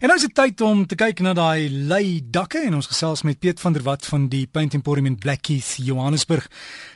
En 0.00 0.08
nou 0.08 0.14
is 0.16 0.22
dit 0.24 0.32
tyd 0.32 0.62
om 0.64 0.86
te 0.88 0.96
kyk 0.96 1.18
na 1.20 1.34
daai 1.36 1.68
lei 1.68 2.22
dakke 2.32 2.62
en 2.64 2.78
ons 2.78 2.86
gesels 2.88 3.20
met 3.28 3.36
Piet 3.36 3.58
van 3.60 3.74
der 3.76 3.82
Walt 3.84 4.06
van 4.08 4.22
die 4.32 4.46
Paint 4.48 4.72
Emporium 4.78 5.10
in 5.10 5.18
Blackheath, 5.20 5.74
Johannesburg. 5.76 6.46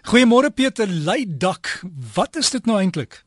Goeiemôre 0.08 0.48
Piet, 0.48 0.80
lei 0.88 1.26
dak. 1.28 1.68
Wat 2.14 2.38
is 2.40 2.48
dit 2.54 2.64
nou 2.64 2.78
eintlik? 2.80 3.18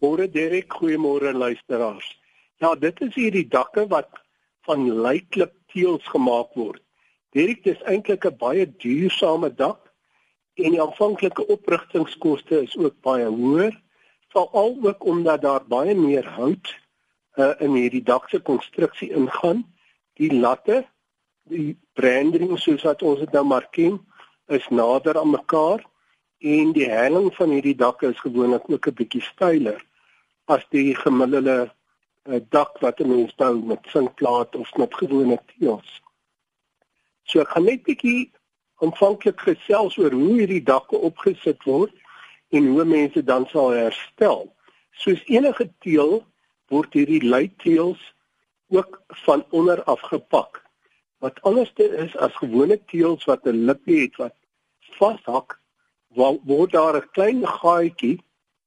Môre 0.00 0.24
Derek, 0.32 0.72
goeiemôre 0.80 1.34
luisteraars. 1.36 2.08
Ja, 2.64 2.72
dit 2.80 3.04
is 3.04 3.12
hierdie 3.12 3.44
dakke 3.44 3.84
wat 3.92 4.08
van 4.64 4.88
leiklip 4.88 5.52
teëls 5.68 6.08
gemaak 6.08 6.56
word. 6.56 6.80
Derek, 7.36 7.60
dit 7.68 7.76
is 7.76 7.84
eintlik 7.84 8.24
'n 8.24 8.40
baie 8.40 8.64
duursame 8.64 9.52
dak 9.52 9.92
en 10.56 10.72
die 10.72 10.80
aanvanklike 10.80 11.44
oprigtingskoste 11.52 12.64
is 12.64 12.76
ook 12.80 12.96
baie 13.04 13.28
hoër, 13.28 13.76
veral 14.32 14.76
ook 14.80 15.04
omdat 15.04 15.44
daar 15.44 15.64
baie 15.68 15.94
meer 15.94 16.24
hout 16.40 16.72
uh, 17.38 17.54
in 17.64 17.74
hierdie 17.78 18.02
dak 18.02 18.28
se 18.28 18.40
konstruksie 18.40 19.10
ingaan. 19.14 19.64
Die 20.18 20.32
latte, 20.34 20.82
die 21.48 21.78
branding 21.94 22.58
soos 22.58 22.82
wat 22.86 23.02
ons 23.02 23.22
dit 23.22 23.32
nou 23.32 23.44
maar 23.46 23.68
ken, 23.70 24.00
is 24.48 24.68
nader 24.68 25.18
aan 25.18 25.30
mekaar 25.30 25.84
en 26.38 26.72
die 26.72 26.88
helling 26.90 27.30
van 27.34 27.50
hierdie 27.50 27.76
dakke 27.76 28.12
is 28.12 28.20
gewoonlik 28.20 28.70
ook 28.70 28.86
'n 28.86 28.94
bietjie 28.94 29.22
styler 29.22 29.80
as 30.46 30.64
die 30.70 30.94
gemiddelde 30.94 31.70
uh, 32.24 32.40
dak 32.50 32.78
wat 32.80 33.00
'n 33.00 33.08
mens 33.08 33.34
bou 33.34 33.54
met 33.64 33.78
sinkplaat 33.92 34.56
of 34.56 34.76
met 34.76 34.94
gewone 34.94 35.38
teëls. 35.46 36.02
So 37.22 37.40
ek 37.40 37.48
gaan 37.48 37.64
net 37.64 37.82
bietjie 37.82 38.32
aanvanklik 38.80 39.40
gesels 39.40 39.98
oor 39.98 40.12
hoe 40.12 40.34
hierdie 40.38 40.62
dakke 40.62 40.96
opgesit 40.96 41.64
word 41.64 41.92
en 42.48 42.66
hoe 42.66 42.84
mense 42.84 43.24
dan 43.24 43.46
sal 43.46 43.70
herstel. 43.70 44.54
Soos 44.90 45.22
enige 45.26 45.68
teël 45.84 46.24
word 46.68 46.92
hierdie 46.92 47.22
leiteels 47.24 48.00
ook 48.68 49.00
van 49.24 49.44
onder 49.50 49.82
af 49.84 50.00
gepak. 50.00 50.62
Wat 51.18 51.42
anderste 51.42 51.84
is 51.96 52.16
as 52.16 52.36
gewone 52.36 52.78
teels 52.86 53.24
wat 53.24 53.46
'n 53.46 53.64
lippie 53.68 54.00
het 54.00 54.16
wat 54.16 54.36
vashak, 54.98 55.58
word 56.14 56.72
daar 56.72 56.96
'n 56.96 57.08
klein 57.12 57.46
gaatjie 57.46 58.18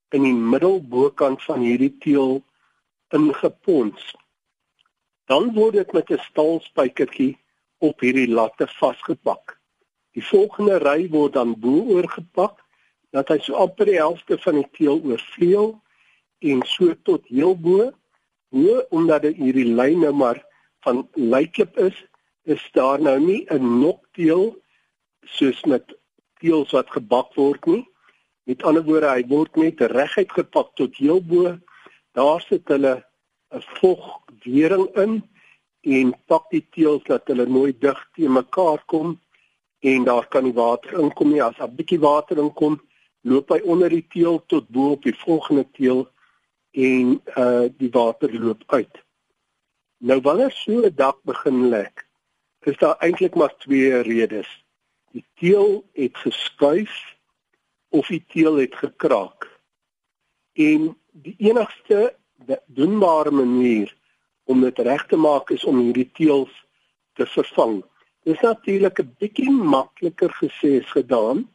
in 0.10 0.24
die 0.24 0.34
middelbokant 0.34 1.44
van 1.44 1.60
hierdie 1.60 1.98
teel 2.04 2.44
ingepons. 3.10 4.16
Dan 5.26 5.54
word 5.54 5.74
dit 5.74 5.92
met 5.92 6.10
'n 6.12 6.26
staalspykertjie 6.30 7.38
op 7.78 8.00
hierdie 8.00 8.28
latte 8.28 8.68
vasgepak. 8.68 9.60
Die 10.12 10.26
volgende 10.26 10.78
ry 10.78 11.10
word 11.10 11.34
dan 11.34 11.56
bo-oor 11.60 12.08
gepak 12.10 12.60
dat 13.12 13.28
hy 13.28 13.40
so 13.40 13.54
amper 13.54 13.86
die 13.86 14.00
helfte 14.00 14.38
van 14.38 14.56
die 14.56 14.70
teel 14.72 15.02
oorvleuel 15.04 15.82
en 16.42 16.64
so 16.66 16.94
tot 17.08 17.28
heel 17.30 17.56
bo. 17.58 17.92
Hoe 18.52 18.86
omdat 18.90 19.22
dit 19.28 19.38
hierdie 19.38 19.70
lyn 19.70 20.02
nou 20.04 20.14
maar 20.14 20.42
van 20.86 21.06
lykep 21.14 21.78
is, 21.78 21.98
is 22.44 22.64
daar 22.74 23.02
nou 23.02 23.20
nie 23.20 23.46
'n 23.50 23.80
nokteel 23.80 24.58
soos 25.22 25.64
met 25.64 25.86
teels 26.40 26.72
wat 26.72 26.90
gebak 26.90 27.34
word 27.36 27.66
nie. 27.66 27.86
Met 28.44 28.64
ander 28.64 28.84
woorde, 28.84 29.08
hy 29.08 29.24
word 29.28 29.56
net 29.56 29.82
reguit 29.82 30.32
gepak 30.32 30.76
tot 30.76 30.96
heel 30.98 31.22
bo. 31.22 31.58
Daar 32.18 32.42
sit 32.42 32.68
hulle 32.68 33.04
'n 33.52 33.62
vogwering 33.80 34.88
in 34.96 35.22
en 35.82 36.14
pak 36.26 36.50
die 36.50 36.66
teels 36.72 37.04
dat 37.04 37.28
hulle 37.28 37.46
mooi 37.46 37.74
dig 37.80 38.00
te 38.16 38.30
mekaar 38.30 38.84
kom 38.86 39.20
en 39.82 40.04
daar 40.04 40.28
kan 40.28 40.44
die 40.44 40.54
water 40.54 41.00
inkom 41.00 41.32
nie 41.34 41.44
as 41.44 41.58
'n 41.60 41.76
bietjie 41.76 42.00
water 42.00 42.38
inkom 42.38 42.80
loop 43.22 43.50
hy 43.50 43.60
onder 43.66 43.90
die 43.90 44.06
teel 44.10 44.44
tot 44.46 44.70
bo 44.70 44.92
op 44.92 45.04
die 45.04 45.18
volgende 45.26 45.66
teel 45.78 46.08
en 46.72 47.22
uh 47.36 47.68
die 47.78 47.90
water 47.92 48.40
loop 48.40 48.64
uit. 48.68 49.04
Nou 49.98 50.22
wanneer 50.22 50.52
so 50.52 50.82
'n 50.82 50.96
dak 50.96 51.20
begin 51.24 51.70
lek, 51.70 52.08
is 52.60 52.78
daar 52.78 52.98
eintlik 53.00 53.36
maar 53.36 53.56
twee 53.58 54.02
redes. 54.02 54.66
Die 55.12 55.26
teel 55.36 55.90
het 55.94 56.18
geskuif 56.18 57.16
of 57.90 58.08
die 58.08 58.26
teel 58.28 58.56
het 58.56 58.76
gekraak. 58.76 59.60
En 60.54 60.98
die 61.12 61.36
enigste 61.38 62.16
doenbare 62.66 63.32
manier 63.32 63.98
om 64.44 64.62
dit 64.62 64.80
reg 64.80 65.06
te 65.06 65.16
maak 65.16 65.50
is 65.50 65.64
om 65.64 65.80
hierdie 65.80 66.12
teels 66.14 66.66
te 67.14 67.26
vervang. 67.26 67.84
Dit 68.24 68.36
is 68.36 68.42
natuurlik 68.42 69.00
'n 69.00 69.16
bietjie 69.20 69.52
makliker 69.52 70.32
gesê 70.42 70.82
as 70.82 70.92
gedaan, 70.92 71.50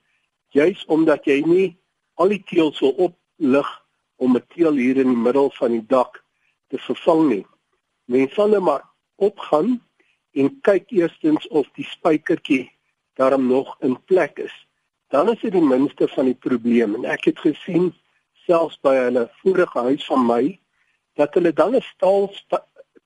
juis 0.49 0.85
omdat 0.85 1.25
jy 1.25 1.41
nie 1.41 1.79
al 2.15 2.29
die 2.29 2.43
teels 2.43 2.81
wil 2.81 2.95
oplig 3.09 3.86
om 4.17 4.37
'n 4.37 4.47
teel 4.55 4.73
hier 4.73 4.97
in 4.97 5.09
die 5.09 5.25
middel 5.27 5.51
van 5.51 5.71
die 5.71 5.87
dak 5.87 6.25
te 6.69 6.79
vervang 6.79 7.29
nie. 7.29 7.47
Mens 8.05 8.35
sal 8.35 8.49
net 8.49 8.61
maar 8.61 8.85
opgaan 9.17 9.83
en 10.33 10.61
kyk 10.61 10.91
eerstens 10.91 11.49
of 11.49 11.69
die 11.75 11.85
spykertjie 11.85 12.71
daarom 13.15 13.47
nog 13.47 13.77
in 13.81 14.05
plek 14.05 14.39
is. 14.39 14.67
Dan 15.09 15.31
is 15.33 15.41
dit 15.41 15.53
die 15.53 15.63
minste 15.63 16.09
van 16.09 16.25
die 16.25 16.39
probleem 16.47 16.95
en 16.95 17.05
ek 17.05 17.25
het 17.25 17.39
gesien 17.39 17.95
selfs 18.47 18.79
by 18.81 18.95
hulle 18.95 19.31
vorige 19.43 19.79
huis 19.89 20.07
van 20.07 20.27
my 20.27 20.43
dat 21.17 21.35
hulle 21.35 21.53
dan 21.53 21.75
'n 21.75 21.83
staal 21.83 22.31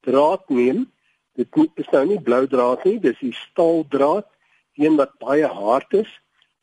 draad 0.00 0.48
neem. 0.48 0.92
Dit 1.34 1.48
is 1.74 1.88
nou 1.92 2.06
nie 2.06 2.20
blou 2.20 2.46
draad 2.46 2.84
nie, 2.84 2.98
dis 3.00 3.18
die 3.18 3.32
staaldraad, 3.32 4.26
een 4.74 4.96
wat 4.96 5.18
baie 5.18 5.46
hard 5.46 5.92
is. 5.92 6.10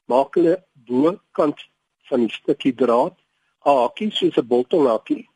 Maak 0.06 0.36
hulle 0.36 0.64
bokant 0.74 1.64
van 2.10 2.20
die 2.20 2.34
stukkie 2.34 2.76
draad 2.76 3.16
hakie 3.68 4.12
soos 4.12 4.38
'n 4.38 4.48
biltonghakkie. 4.48 5.30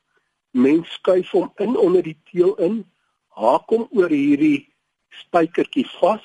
Mens 0.52 0.92
skuif 0.92 1.31
hom 1.31 1.52
in 1.56 1.78
onder 1.78 2.03
die 2.03 2.18
teel 2.31 2.56
in, 2.56 2.86
haak 3.28 3.69
hom 3.69 3.88
oor 3.92 4.09
hierdie 4.09 4.68
spykertjie 5.09 5.88
vas 6.00 6.24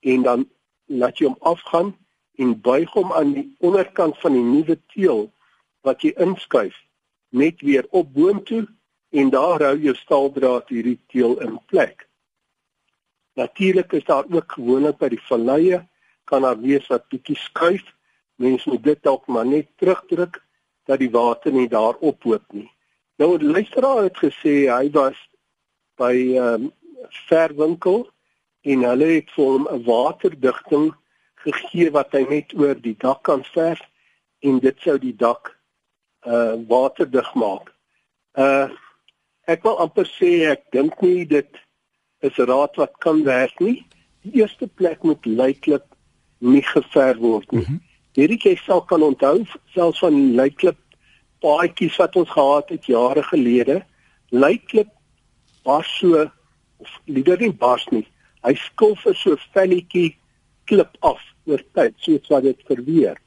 en 0.00 0.22
dan 0.22 0.48
laat 0.86 1.18
jy 1.18 1.26
hom 1.26 1.38
afgaan 1.40 1.96
en 2.38 2.60
buig 2.60 2.90
hom 2.92 3.12
aan 3.12 3.32
die 3.32 3.48
onderkant 3.58 4.18
van 4.18 4.32
die 4.32 4.44
nuwe 4.44 4.76
teel 4.92 5.32
wat 5.80 6.02
jy 6.02 6.12
inskuif 6.20 6.76
net 7.28 7.60
weer 7.60 7.86
op 7.90 8.12
boontoe 8.12 8.66
en 9.10 9.30
daar 9.30 9.62
hou 9.62 9.76
jou 9.80 9.94
staaldraad 9.96 10.68
hierdie 10.68 10.98
teel 11.12 11.40
in 11.40 11.58
plek. 11.66 12.08
Natuurlik 13.36 13.92
is 13.92 14.04
daar 14.04 14.24
ook 14.30 14.52
gewoonlik 14.52 14.98
by 14.98 15.08
die 15.12 15.22
valleie 15.28 15.82
kan 16.26 16.42
daar 16.42 16.58
wees 16.60 16.86
wat 16.90 17.08
bietjie 17.12 17.36
skuif. 17.38 17.84
Mense 18.36 18.68
moet 18.68 18.82
dit 18.84 19.02
dalk 19.02 19.26
maar 19.26 19.46
net 19.46 19.68
terugdruk 19.76 20.40
dat 20.86 20.98
die 20.98 21.10
water 21.10 21.52
nie 21.52 21.68
daar 21.68 21.96
ophoop 22.00 22.44
nie. 22.52 22.70
Nou 23.18 23.38
'n 23.38 23.50
luisteraar 23.50 24.02
het 24.02 24.16
gesê 24.16 24.68
hy 24.70 24.90
was 24.90 25.18
by 25.96 26.14
'n 26.14 26.36
um, 26.36 26.62
ehm, 26.62 26.68
verwinkel 27.28 28.10
en 28.62 28.82
hulle 28.82 29.08
het 29.18 29.30
vir 29.30 29.44
hom 29.44 29.68
'n 29.70 29.84
waterdigting 29.84 30.94
gegee 31.34 31.90
wat 31.90 32.12
hy 32.12 32.24
net 32.28 32.54
oor 32.58 32.74
die 32.74 32.96
dak 32.98 33.22
kan 33.22 33.44
verf 33.54 33.82
en 34.42 34.58
dit 34.58 34.76
sou 34.84 34.98
die 34.98 35.16
dak 35.16 35.54
uh 36.26 36.54
waterdig 36.68 37.34
maak. 37.34 37.72
Uh 38.34 38.68
ek 39.46 39.62
wil 39.62 39.78
amper 39.78 40.08
sê 40.10 40.50
ek 40.50 40.64
dink 40.74 41.00
nie 41.02 41.26
dit 41.26 41.50
is 42.20 42.38
'n 42.38 42.48
raad 42.50 42.76
wat 42.76 42.98
kan 42.98 43.22
werk 43.24 43.60
nie. 43.60 43.86
Die 44.22 44.42
eerste 44.42 44.66
plek 44.66 45.02
moet 45.02 45.26
lyklik 45.26 45.86
nie 46.38 46.62
geverf 46.62 47.18
word 47.18 47.52
nie. 47.52 47.60
Mm 47.60 47.66
-hmm. 47.66 47.80
Hierdie 48.16 48.38
jy 48.40 48.54
sal 48.64 48.80
kan 48.88 49.02
onthou 49.04 49.42
selfs 49.74 50.00
van 50.00 50.14
Lyklip 50.38 50.78
paadjies 51.44 51.98
wat 52.00 52.14
ons 52.16 52.30
gehad 52.32 52.70
het 52.72 52.86
jare 52.88 53.22
gelede. 53.28 53.82
Lyklip 54.32 54.88
was 55.68 55.88
so 55.98 56.24
of 56.80 56.94
liewer 57.04 57.36
nie 57.40 57.52
bars 57.52 57.84
nie. 57.92 58.06
Hy 58.40 58.54
skilf 58.62 59.02
vir 59.04 59.18
so 59.20 59.36
velletjie 59.52 60.14
klip 60.70 60.96
af 61.04 61.20
oor 61.46 61.60
tyd 61.76 61.96
soos 62.00 62.30
wat 62.32 62.46
dit 62.46 62.62
verweer. 62.68 63.20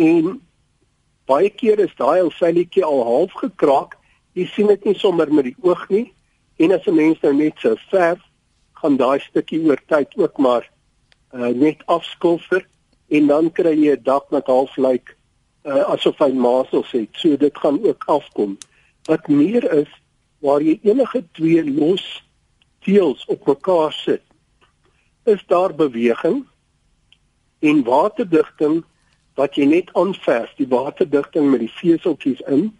En 0.00 0.38
baie 1.28 1.50
keer 1.52 1.82
is 1.84 1.92
daai 2.00 2.22
ou 2.22 2.30
velletjie 2.38 2.84
al 2.86 3.04
half 3.04 3.34
gekraak. 3.42 3.98
Jy 4.32 4.46
sien 4.54 4.72
dit 4.72 4.88
nie 4.88 4.96
sommer 4.96 5.28
met 5.32 5.50
die 5.50 5.58
oog 5.60 5.84
nie. 5.92 6.06
En 6.56 6.72
as 6.72 6.88
'n 6.88 6.96
mens 6.96 7.20
nou 7.20 7.34
net 7.34 7.60
so 7.60 7.76
verf, 7.90 8.24
gaan 8.80 8.96
daai 8.96 9.20
stukkie 9.20 9.60
oor 9.68 9.80
tyd 9.88 10.08
ook 10.16 10.38
maar 10.38 10.64
uh, 11.34 11.52
net 11.52 11.84
afskilfer 11.86 12.64
en 13.08 13.26
dan 13.26 13.52
kry 13.52 13.74
jy 13.74 13.96
'n 13.96 14.02
dak 14.02 14.30
wat 14.30 14.46
half 14.46 14.76
lyk 14.76 15.16
uh, 15.66 15.84
asof 15.94 16.18
hy 16.18 16.32
masels 16.32 16.90
het. 16.90 17.10
So 17.12 17.36
dit 17.36 17.58
gaan 17.58 17.82
ook 17.84 18.04
afkom. 18.06 18.58
Wat 19.06 19.28
meer 19.28 19.66
is 19.72 19.90
waar 20.38 20.62
jy 20.62 20.78
enige 20.82 21.24
twee 21.32 21.64
los 21.64 22.22
teels 22.82 23.24
op 23.26 23.46
mekaar 23.46 23.92
sit, 23.92 24.22
is 25.24 25.42
daar 25.46 25.74
beweging 25.74 26.44
en 27.58 27.82
waterdigting 27.82 28.84
wat 29.34 29.56
jy 29.58 29.66
net 29.68 29.90
aanverf, 29.92 30.52
die 30.56 30.68
waterdigting 30.68 31.50
met 31.50 31.60
die 31.60 31.72
veseltjies 31.72 32.40
in, 32.48 32.70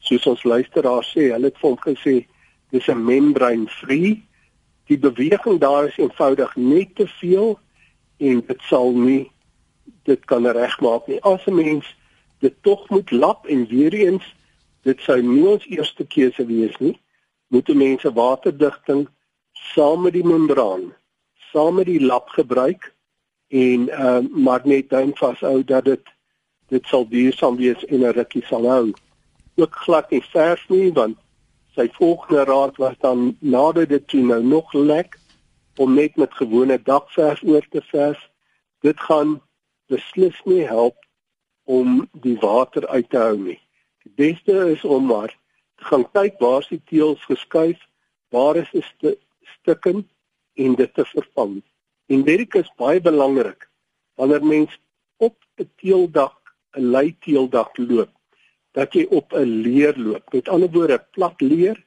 soos 0.00 0.26
ons 0.26 0.44
luisteraar 0.48 1.04
sê, 1.06 1.28
hulle 1.30 1.50
het 1.50 1.60
vir 1.60 1.68
hom 1.68 1.80
gesê 1.84 2.14
dis 2.72 2.88
'n 2.88 3.04
membrane 3.04 3.68
free. 3.68 4.22
Die 4.88 4.98
beweging 4.98 5.60
daar 5.60 5.86
is 5.86 5.98
eenvoudig 5.98 6.56
net 6.56 6.94
te 6.96 7.06
veel 7.06 7.58
en 8.18 8.40
dit 8.46 8.60
sal 8.68 8.92
nie 8.92 9.30
dit 10.10 10.24
kan 10.30 10.46
regmaak 10.46 11.06
nie. 11.06 11.20
As 11.22 11.46
'n 11.46 11.54
mens 11.54 11.86
dit 12.40 12.54
tog 12.66 12.88
moet 12.88 13.10
lap 13.10 13.46
en 13.46 13.66
weer 13.66 13.94
eens 13.94 14.26
dit 14.82 15.00
sou 15.00 15.18
nie 15.22 15.46
ons 15.46 15.66
eerste 15.66 16.04
keuse 16.04 16.46
wees 16.46 16.76
nie. 16.78 16.96
Moet 17.48 17.66
die 17.66 17.76
mense 17.76 18.12
waterdigting 18.12 19.08
saam 19.52 20.02
met 20.02 20.12
die 20.12 20.24
membraan, 20.24 20.92
saam 21.52 21.74
met 21.74 21.86
die 21.86 22.00
lap 22.00 22.28
gebruik 22.28 22.94
en 23.50 23.88
uh, 23.88 24.22
maar 24.30 24.60
net 24.64 24.90
dan 24.90 25.10
vashou 25.14 25.64
dat 25.64 25.84
dit 25.84 26.12
dit 26.70 26.86
sal 26.86 27.08
duursaam 27.08 27.56
wees 27.56 27.84
en 27.84 28.00
'n 28.00 28.14
rukkie 28.14 28.44
sal 28.46 28.68
hou. 28.70 28.92
Ook 29.56 29.74
glad 29.74 30.10
nie 30.10 30.22
verf 30.22 30.68
nie 30.68 30.92
want 30.92 31.18
sy 31.74 31.88
volgende 31.92 32.44
raad 32.44 32.76
was 32.76 32.96
dan 33.00 33.36
nadat 33.40 33.88
dit 33.88 34.08
toe 34.08 34.22
nou 34.22 34.42
nog 34.42 34.72
lek 34.72 35.18
om 35.76 35.94
net 35.94 36.16
met 36.16 36.34
gewone 36.34 36.82
dakverf 36.82 37.42
oor 37.42 37.66
te 37.70 37.82
verf. 37.82 38.28
Dit 38.80 39.00
gaan 39.00 39.40
beslis 39.90 40.38
nie 40.46 40.64
help 40.66 40.96
om 41.70 42.04
die 42.24 42.36
water 42.42 42.86
uit 42.88 43.08
te 43.10 43.18
hou 43.18 43.36
nie. 43.38 43.58
Die 44.06 44.12
beste 44.16 44.56
is 44.72 44.84
om 44.84 45.10
maar 45.10 45.32
te 45.80 45.88
gaan 45.90 46.06
kyk 46.14 46.38
waar 46.42 46.62
se 46.66 46.78
teëls 46.90 47.24
geskuif, 47.28 47.80
waar 48.34 48.58
is 48.60 48.70
die 48.74 48.84
st 48.86 49.16
stukken 49.60 50.04
en 50.54 50.76
dit 50.78 50.94
te 50.94 51.04
vervang. 51.04 51.58
En 52.10 52.22
dit 52.26 52.54
is 52.60 52.70
baie 52.80 53.00
belangrik 53.00 53.66
wanneer 54.18 54.44
mens 54.44 54.72
op 55.16 55.36
'n 55.58 55.68
teeldak, 55.80 56.36
'n 56.76 56.90
lei 56.94 57.16
teeldak 57.24 57.78
loop, 57.78 58.12
dat 58.72 58.92
jy 58.94 59.06
op 59.10 59.32
'n 59.32 59.62
leer 59.66 59.96
loop. 59.96 60.32
Met 60.32 60.48
ander 60.48 60.70
woorde, 60.70 60.98
plat 61.10 61.40
leer. 61.40 61.84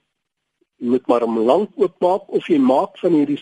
Jy 0.78 0.88
moet 0.88 1.08
maar 1.08 1.22
hom 1.22 1.40
lank 1.40 1.70
oopmaak 1.76 2.28
of 2.28 2.48
jy 2.48 2.58
maak 2.58 2.98
van 2.98 3.14
hierdie 3.14 3.42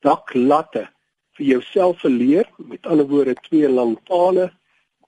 daklatte 0.00 0.93
vir 1.36 1.46
jouself 1.46 2.04
'n 2.04 2.16
leer, 2.16 2.46
met 2.56 2.86
ander 2.86 3.06
woorde 3.06 3.34
twee 3.34 3.68
lang 3.68 3.96
pale, 4.04 4.52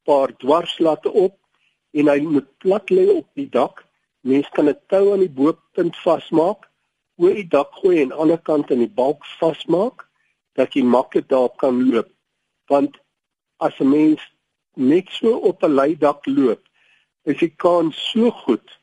paar 0.05 0.37
dwarslatte 0.37 1.11
op 1.11 1.37
en 1.93 2.09
hy 2.09 2.21
moet 2.21 2.49
plat 2.59 2.91
lê 2.91 3.07
op 3.11 3.29
die 3.35 3.49
dak. 3.49 3.85
Mens 4.21 4.49
kan 4.49 4.69
'n 4.69 4.79
tou 4.89 5.13
aan 5.13 5.25
die 5.25 5.37
bopunt 5.41 5.97
vasmaak, 5.97 6.67
oor 7.17 7.35
die 7.35 7.49
dak 7.49 7.71
gooi 7.81 8.03
en 8.03 8.13
aan 8.13 8.29
die 8.29 8.43
kant 8.43 8.71
in 8.71 8.79
die 8.79 8.95
balk 9.01 9.25
vasmaak 9.41 10.09
dat 10.55 10.75
jy 10.75 10.83
maklik 10.83 11.29
daar 11.29 11.51
kan 11.57 11.91
loop. 11.91 12.11
Want 12.69 12.97
as 13.59 13.79
'n 13.81 13.89
mens 13.89 14.21
net 14.75 15.09
so 15.11 15.37
op 15.37 15.63
'n 15.63 15.75
leidak 15.75 16.27
loop, 16.27 16.63
is 17.25 17.39
die 17.39 17.55
kans 17.57 18.11
so 18.11 18.31
goed 18.31 18.79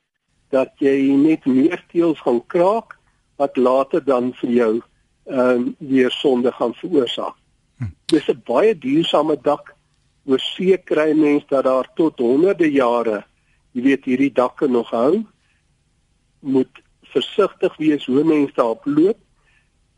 dat 0.49 0.71
jy 0.79 1.15
net 1.15 1.45
meer 1.45 1.83
teels 1.91 2.19
gaan 2.19 2.41
kraak 2.47 2.97
wat 3.37 3.57
later 3.57 4.03
dan 4.05 4.33
vir 4.33 4.49
jou 4.49 4.73
ehm 5.25 5.49
um, 5.49 5.75
weer 5.77 6.11
sonde 6.11 6.51
gaan 6.51 6.73
veroorsaak. 6.73 7.35
Hm. 7.77 7.85
Dis 8.05 8.27
'n 8.27 8.41
baie 8.45 8.77
duursame 8.77 9.37
dak. 9.41 9.75
Oor 10.25 10.39
see 10.39 10.77
kry 10.77 11.13
mense 11.13 11.45
dat 11.47 11.63
daar 11.63 11.89
tot 11.95 12.19
honderde 12.19 12.71
jare, 12.71 13.25
jy 13.71 13.81
weet, 13.81 14.05
hierdie 14.05 14.31
dakke 14.31 14.67
nog 14.67 14.89
hou. 14.89 15.25
Moet 16.39 16.81
versigtig 17.01 17.77
wees 17.77 18.05
hoe 18.05 18.23
mense 18.23 18.53
daarop 18.55 18.85
loop. 18.85 19.17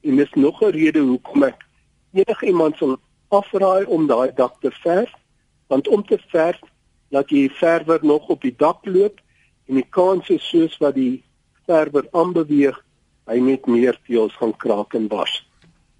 En 0.01 0.15
dis 0.15 0.33
nog 0.33 0.61
'n 0.61 0.71
rede 0.71 0.99
hoekom 0.99 1.43
ek 1.43 1.65
enige 2.13 2.45
iemand 2.45 2.77
sal 2.77 2.97
afraai 3.27 3.85
om 3.85 4.07
daai 4.07 4.31
dak 4.35 4.59
te 4.61 4.71
verf, 4.71 5.11
want 5.67 5.87
om 5.87 6.05
te 6.05 6.17
verf, 6.27 6.59
laat 7.09 7.29
jy 7.29 7.49
verwer 7.49 7.99
nog 8.01 8.27
op 8.29 8.41
die 8.41 8.55
dak 8.57 8.85
loop 8.85 9.19
en 9.65 9.75
die 9.75 9.87
kans 9.89 10.29
is 10.29 10.49
soos 10.49 10.77
wat 10.77 10.95
die 10.95 11.23
verwer 11.65 12.07
aanbeweeg 12.11 12.84
hy 13.27 13.39
net 13.39 13.65
meer 13.65 13.99
teels 14.07 14.35
gaan 14.39 14.53
kraak 14.57 14.93
en 14.93 15.07
bars. 15.07 15.43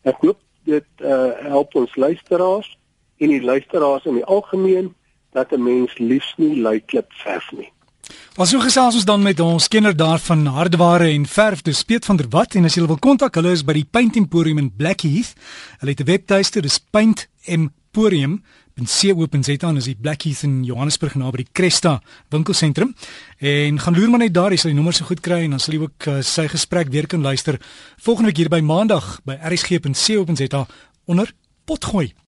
Ek 0.04 0.18
hoop 0.22 0.40
dit 0.66 0.86
uh, 1.02 1.32
help 1.46 1.76
ons 1.76 1.96
luisteraars 1.96 2.78
en 3.18 3.30
die 3.30 3.42
luisteraars 3.42 4.06
in 4.06 4.20
die 4.20 4.26
algemeen 4.26 4.94
dat 5.34 5.52
'n 5.52 5.64
mens 5.64 5.98
liefs 5.98 6.34
nie 6.38 6.62
luiklip 6.62 7.12
verf 7.24 7.52
nie. 7.52 7.72
Ons 8.36 8.50
so 8.50 8.60
gesels 8.60 8.96
ons 8.96 9.06
dan 9.06 9.22
met 9.22 9.40
ons 9.40 9.68
kenner 9.68 9.96
daarvan 9.96 10.46
hardeware 10.46 11.08
en 11.10 11.26
verf, 11.26 11.62
dis 11.62 11.84
Piet 11.84 12.06
van 12.06 12.18
der 12.20 12.30
Walt 12.30 12.56
en 12.56 12.66
as 12.66 12.76
jy 12.76 12.86
wil 12.86 13.00
kontak, 13.00 13.36
hulle 13.36 13.52
is 13.52 13.64
by 13.64 13.74
die 13.74 13.88
Paint 13.88 14.16
Emporium 14.16 14.58
in 14.58 14.72
Blackheath. 14.76 15.34
Hulle 15.80 15.92
het 15.92 16.02
'n 16.02 16.12
webtuiste, 16.12 16.62
dis 16.62 16.80
Paint 16.80 17.28
Emporium 17.46 18.44
en 18.76 18.86
co.za 18.86 19.68
en 19.68 19.78
is 19.78 19.88
die 19.88 19.96
Blackheath 19.96 20.44
in 20.44 20.64
Johannesburg 20.68 21.16
naby 21.16 21.44
die 21.44 21.52
Cresta 21.56 22.02
winkelsentrum. 22.30 22.92
En 23.40 23.80
gaan 23.80 23.96
loer 23.96 24.10
maar 24.10 24.24
net 24.26 24.34
daar, 24.36 24.52
jy 24.52 24.60
sal 24.60 24.74
die 24.74 24.80
nommer 24.80 24.96
so 24.96 25.08
goed 25.08 25.24
kry 25.24 25.46
en 25.46 25.56
dan 25.56 25.64
sal 25.64 25.78
jy 25.78 25.86
ook 25.86 26.10
uh, 26.12 26.18
sy 26.20 26.48
gesprek 26.52 26.92
weer 26.92 27.08
kan 27.08 27.24
luister 27.24 27.60
volgende 28.04 28.34
week 28.34 28.44
hier 28.44 28.52
by 28.52 28.60
Maandag 28.60 29.22
by 29.24 29.40
rsg.co.za 29.40 30.66
onder 31.08 31.32
potgooi. 31.66 32.16